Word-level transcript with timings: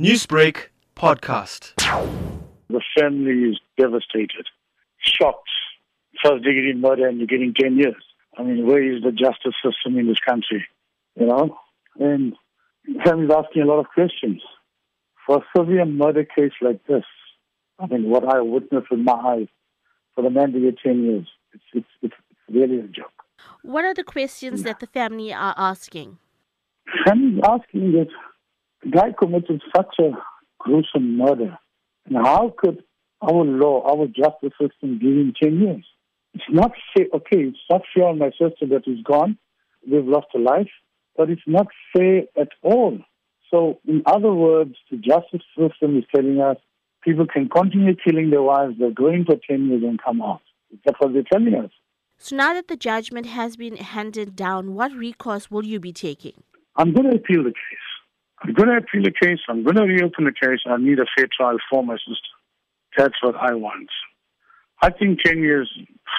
Newsbreak 0.00 0.70
podcast. 0.96 1.74
The 2.68 2.80
family 2.98 3.50
is 3.50 3.60
devastated, 3.78 4.48
shocked. 4.98 5.48
First 6.20 6.42
degree 6.42 6.74
murder 6.74 7.06
and 7.06 7.18
you're 7.18 7.28
getting 7.28 7.54
10 7.54 7.76
years. 7.76 8.02
I 8.36 8.42
mean, 8.42 8.66
where 8.66 8.82
is 8.82 9.04
the 9.04 9.12
justice 9.12 9.54
system 9.64 9.96
in 9.96 10.08
this 10.08 10.18
country? 10.18 10.66
You 11.14 11.26
know? 11.26 11.56
And 12.00 12.34
the 12.86 13.04
family's 13.04 13.30
asking 13.30 13.62
a 13.62 13.66
lot 13.66 13.78
of 13.78 13.86
questions. 13.94 14.42
For 15.24 15.36
a 15.36 15.44
severe 15.56 15.84
murder 15.84 16.24
case 16.24 16.54
like 16.60 16.84
this, 16.88 17.04
I 17.78 17.86
mean, 17.86 18.10
what 18.10 18.24
I 18.24 18.40
witnessed 18.40 18.90
with 18.90 18.98
my 18.98 19.12
eyes, 19.12 19.46
for 20.16 20.22
the 20.22 20.30
man 20.30 20.52
to 20.54 20.60
get 20.60 20.78
10 20.84 21.04
years, 21.04 21.28
it's, 21.52 21.62
it's, 21.72 21.86
it's 22.02 22.14
really 22.50 22.80
a 22.80 22.88
joke. 22.88 23.12
What 23.62 23.84
are 23.84 23.94
the 23.94 24.02
questions 24.02 24.64
that 24.64 24.80
the 24.80 24.88
family 24.88 25.32
are 25.32 25.54
asking? 25.56 26.18
Family's 27.06 27.40
asking 27.48 27.92
that 27.92 28.08
guy 28.90 29.12
committed 29.18 29.62
such 29.74 29.94
a 29.98 30.10
gruesome 30.58 31.16
murder. 31.16 31.58
And 32.06 32.16
how 32.16 32.54
could 32.56 32.82
our 33.22 33.44
law, 33.44 33.82
our 33.86 34.06
justice 34.06 34.52
system 34.60 34.98
give 34.98 35.12
him 35.12 35.34
10 35.42 35.60
years? 35.60 35.84
It's 36.34 36.44
not 36.50 36.72
fair. 36.94 37.06
Okay, 37.14 37.44
it's 37.44 37.58
not 37.70 37.82
fair 37.94 38.06
on 38.06 38.18
my 38.18 38.30
sister 38.30 38.66
that 38.70 38.82
is 38.86 39.02
gone. 39.04 39.38
We've 39.90 40.06
lost 40.06 40.28
a 40.34 40.38
life, 40.38 40.70
but 41.16 41.30
it's 41.30 41.42
not 41.46 41.68
fair 41.96 42.22
at 42.38 42.48
all. 42.62 42.98
So, 43.50 43.78
in 43.86 44.02
other 44.06 44.32
words, 44.32 44.74
the 44.90 44.96
justice 44.96 45.42
system 45.56 45.96
is 45.96 46.04
telling 46.14 46.40
us 46.40 46.56
people 47.02 47.26
can 47.26 47.48
continue 47.48 47.94
killing 47.94 48.30
their 48.30 48.42
wives, 48.42 48.74
they're 48.78 48.90
going 48.90 49.24
for 49.24 49.36
10 49.48 49.68
years 49.68 49.82
and 49.84 50.02
come 50.02 50.22
out. 50.22 50.40
That's 50.84 50.98
what 50.98 51.12
they're 51.12 51.22
telling 51.30 51.54
us. 51.54 51.70
So 52.18 52.36
now 52.36 52.54
that 52.54 52.68
the 52.68 52.76
judgment 52.76 53.26
has 53.26 53.56
been 53.56 53.76
handed 53.76 54.34
down, 54.34 54.74
what 54.74 54.92
recourse 54.92 55.50
will 55.50 55.64
you 55.64 55.78
be 55.78 55.92
taking? 55.92 56.42
I'm 56.76 56.92
going 56.92 57.10
to 57.10 57.16
appeal 57.16 57.44
the 57.44 57.50
case. 57.50 57.83
I'm 58.44 58.52
going 58.52 58.68
to 58.68 58.76
appeal 58.76 59.02
the 59.02 59.10
case. 59.10 59.38
I'm 59.48 59.64
going 59.64 59.76
to 59.76 59.84
reopen 59.84 60.24
the 60.24 60.32
case. 60.32 60.60
I 60.66 60.76
need 60.76 60.98
a 60.98 61.06
fair 61.16 61.26
trial 61.34 61.56
for 61.70 61.82
my 61.82 61.94
sister. 61.94 62.34
That's 62.96 63.14
what 63.22 63.36
I 63.36 63.54
want. 63.54 63.88
I 64.82 64.90
think 64.90 65.20
10 65.24 65.38
years, 65.38 65.70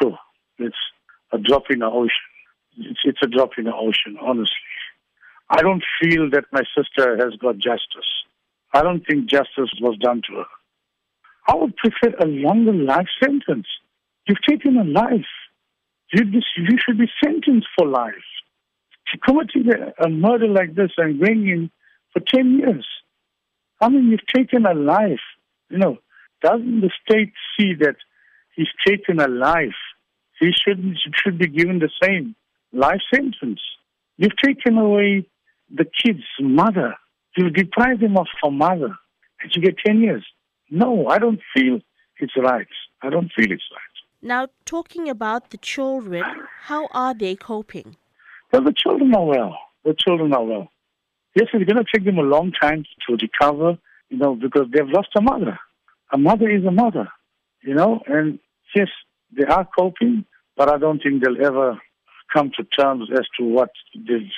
so 0.00 0.16
it's 0.58 0.76
a 1.32 1.38
drop 1.38 1.64
in 1.70 1.78
the 1.78 1.86
ocean. 1.86 2.10
It's, 2.76 3.00
it's 3.04 3.18
a 3.22 3.26
drop 3.26 3.52
in 3.56 3.64
the 3.64 3.74
ocean, 3.74 4.18
honestly. 4.20 4.54
I 5.48 5.62
don't 5.62 5.82
feel 6.00 6.28
that 6.30 6.44
my 6.52 6.62
sister 6.76 7.16
has 7.16 7.34
got 7.40 7.56
justice. 7.56 8.10
I 8.74 8.82
don't 8.82 9.04
think 9.06 9.28
justice 9.28 9.72
was 9.80 9.96
done 9.98 10.20
to 10.28 10.36
her. 10.36 10.44
I 11.48 11.54
would 11.54 11.74
prefer 11.76 12.14
a 12.20 12.26
longer 12.26 12.74
life 12.74 13.08
sentence. 13.22 13.66
You've 14.26 14.42
taken 14.46 14.76
a 14.76 14.84
life. 14.84 15.26
You, 16.12 16.24
you 16.24 16.78
should 16.84 16.98
be 16.98 17.10
sentenced 17.24 17.66
for 17.78 17.86
life. 17.86 18.12
Committing 19.26 19.70
a, 19.72 20.04
a 20.04 20.08
murder 20.08 20.48
like 20.48 20.74
this 20.74 20.90
and 20.98 21.18
going 21.18 21.48
in 21.48 21.70
for 22.12 22.20
10 22.20 22.58
years. 22.58 22.86
I 23.80 23.88
mean, 23.88 24.10
you've 24.10 24.26
taken 24.34 24.66
a 24.66 24.74
life. 24.74 25.20
You 25.68 25.78
know, 25.78 25.98
doesn't 26.42 26.80
the 26.80 26.90
state 27.04 27.32
see 27.56 27.74
that 27.80 27.96
he's 28.54 28.68
taken 28.86 29.20
a 29.20 29.28
life? 29.28 29.80
He 30.38 30.52
should 30.52 30.96
should 31.14 31.38
be 31.38 31.48
given 31.48 31.78
the 31.78 31.90
same 32.02 32.34
life 32.72 33.00
sentence. 33.14 33.60
You've 34.16 34.36
taken 34.36 34.76
away 34.78 35.26
the 35.70 35.84
kid's 35.84 36.24
mother. 36.40 36.94
You've 37.36 37.54
deprived 37.54 38.02
him 38.02 38.16
of 38.16 38.26
her 38.42 38.50
mother. 38.50 38.96
And 39.40 39.54
you 39.54 39.62
get 39.62 39.76
10 39.86 40.00
years. 40.00 40.24
No, 40.70 41.06
I 41.06 41.18
don't 41.18 41.40
feel 41.54 41.80
it's 42.18 42.36
right. 42.36 42.66
I 43.02 43.10
don't 43.10 43.30
feel 43.32 43.50
it's 43.50 43.64
right. 43.72 43.80
Now, 44.22 44.48
talking 44.66 45.08
about 45.08 45.50
the 45.50 45.56
children, 45.56 46.24
how 46.62 46.88
are 46.92 47.14
they 47.14 47.34
coping? 47.36 47.96
Well, 48.52 48.62
the 48.62 48.74
children 48.74 49.14
are 49.14 49.24
well. 49.24 49.58
The 49.84 49.94
children 49.94 50.34
are 50.34 50.44
well. 50.44 50.68
Yes, 51.34 51.48
it's 51.52 51.70
going 51.70 51.84
to 51.84 51.90
take 51.92 52.04
them 52.04 52.18
a 52.18 52.22
long 52.22 52.52
time 52.52 52.84
to 53.06 53.16
recover, 53.16 53.78
you 54.08 54.18
know, 54.18 54.34
because 54.34 54.66
they've 54.72 54.88
lost 54.88 55.08
a 55.16 55.20
mother. 55.20 55.58
A 56.12 56.18
mother 56.18 56.50
is 56.50 56.64
a 56.64 56.72
mother, 56.72 57.08
you 57.62 57.74
know, 57.74 58.00
and 58.06 58.40
yes, 58.74 58.88
they 59.36 59.44
are 59.44 59.68
coping, 59.78 60.24
but 60.56 60.68
I 60.68 60.78
don't 60.78 61.00
think 61.00 61.22
they'll 61.22 61.44
ever 61.44 61.80
come 62.32 62.50
to 62.56 62.64
terms 62.64 63.08
as 63.12 63.26
to 63.38 63.44
what 63.44 63.70
they've 63.94 64.30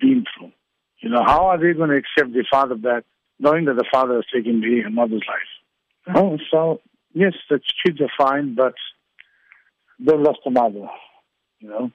been 0.00 0.24
through. 0.36 0.52
You 1.00 1.10
know, 1.10 1.22
how 1.24 1.46
are 1.46 1.58
they 1.58 1.76
going 1.76 1.90
to 1.90 1.96
accept 1.96 2.32
their 2.32 2.46
father 2.50 2.76
back, 2.76 3.04
knowing 3.38 3.64
that 3.66 3.74
the 3.74 3.84
father 3.92 4.14
has 4.14 4.24
taken 4.32 4.60
the 4.60 4.88
mother's 4.90 5.24
life? 5.28 6.16
Oh, 6.16 6.38
so 6.50 6.80
yes, 7.12 7.34
the 7.50 7.60
kids 7.84 8.00
are 8.00 8.10
fine, 8.16 8.54
but 8.54 8.74
they've 9.98 10.18
lost 10.18 10.40
a 10.46 10.50
mother. 10.50 10.86
You 11.58 11.68
know, 11.68 11.90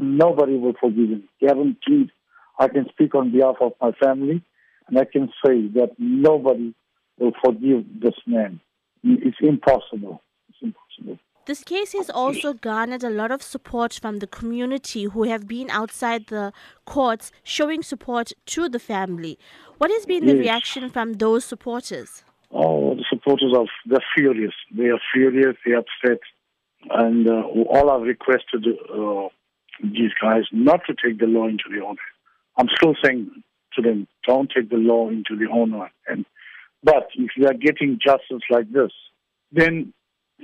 nobody 0.00 0.56
will 0.56 0.74
forgive 0.80 1.10
them. 1.10 1.28
Guaranteed. 1.40 2.10
I 2.58 2.68
can 2.68 2.86
speak 2.90 3.14
on 3.14 3.32
behalf 3.32 3.56
of 3.60 3.72
my 3.80 3.92
family, 3.92 4.42
and 4.88 4.98
I 4.98 5.04
can 5.04 5.28
say 5.44 5.66
that 5.74 5.90
nobody 5.98 6.74
will 7.18 7.32
forgive 7.44 7.84
this 8.00 8.14
man. 8.26 8.60
It's 9.02 9.36
impossible. 9.40 10.22
It's 10.48 10.58
impossible. 10.62 11.18
This 11.46 11.62
case 11.62 11.92
has 11.92 12.10
also 12.10 12.54
garnered 12.54 13.04
a 13.04 13.10
lot 13.10 13.30
of 13.30 13.40
support 13.40 13.94
from 14.02 14.18
the 14.18 14.26
community 14.26 15.04
who 15.04 15.22
have 15.24 15.46
been 15.46 15.70
outside 15.70 16.26
the 16.26 16.52
courts 16.86 17.30
showing 17.44 17.84
support 17.84 18.32
to 18.46 18.68
the 18.68 18.80
family. 18.80 19.38
What 19.78 19.92
has 19.92 20.06
been 20.06 20.26
the 20.26 20.34
Yes. 20.34 20.40
reaction 20.46 20.90
from 20.90 21.14
those 21.14 21.44
supporters? 21.44 22.24
Oh, 22.50 22.96
the 22.96 23.04
supporters 23.08 23.52
of 23.54 23.68
they're 23.84 24.04
furious. 24.16 24.54
They 24.76 24.86
are 24.88 25.00
furious. 25.12 25.56
They're 25.64 25.78
upset, 25.84 26.20
and 26.90 27.28
uh, 27.28 27.42
all 27.74 27.90
I've 27.90 28.02
requested 28.02 28.66
uh, 28.66 29.28
these 29.82 30.12
guys 30.20 30.44
not 30.50 30.80
to 30.86 30.94
take 30.94 31.18
the 31.20 31.26
law 31.26 31.46
into 31.46 31.64
their 31.70 31.84
own 31.84 31.96
hands. 32.04 32.15
I'm 32.56 32.68
still 32.76 32.94
saying 33.04 33.30
to 33.74 33.82
them, 33.82 34.06
don't 34.26 34.50
take 34.54 34.70
the 34.70 34.76
law 34.76 35.08
into 35.08 35.36
their 35.38 35.50
own 35.50 35.72
hands. 36.06 36.26
But 36.82 37.08
if 37.14 37.30
you 37.36 37.46
are 37.46 37.54
getting 37.54 37.98
justice 38.04 38.42
like 38.50 38.70
this, 38.72 38.92
then 39.52 39.92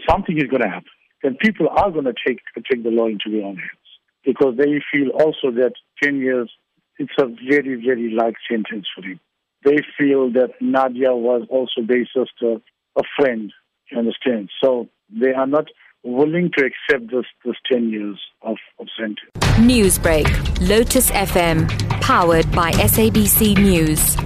something 0.09 0.37
is 0.37 0.45
going 0.51 0.63
to 0.63 0.69
happen. 0.69 0.91
Then 1.23 1.37
people 1.41 1.69
are 1.69 1.91
going 1.91 2.05
to 2.05 2.15
take 2.27 2.41
take 2.71 2.83
the 2.83 2.91
law 2.91 3.07
into 3.07 3.31
their 3.31 3.45
own 3.45 3.57
hands 3.57 3.89
because 4.25 4.57
they 4.57 4.83
feel 4.93 5.11
also 5.11 5.51
that 5.53 5.75
10 6.03 6.17
years 6.17 6.51
it's 6.99 7.13
a 7.19 7.27
very 7.27 7.81
very 7.85 8.11
light 8.11 8.35
sentence 8.51 8.87
for 8.95 9.03
him. 9.05 9.21
They 9.65 9.79
feel 9.97 10.33
that 10.33 10.51
Nadia 10.61 11.15
was 11.15 11.47
also 11.49 11.87
their 11.87 12.05
sister, 12.07 12.61
a 12.97 13.03
friend. 13.17 13.53
You 13.91 13.99
understand? 13.99 14.51
So 14.63 14.89
they 15.11 15.33
are 15.33 15.47
not 15.47 15.67
willing 16.05 16.51
to 16.57 16.65
accept 16.65 17.11
this 17.11 17.25
this 17.45 17.57
10 17.71 17.91
years 17.91 18.21
of, 18.43 18.57
of 18.79 18.87
sentence. 18.99 19.19
Newsbreak, 19.59 20.27
Lotus 20.69 21.11
FM, 21.11 21.69
powered 22.01 22.51
by 22.53 22.73
SABC 22.73 23.57
News. 23.59 24.17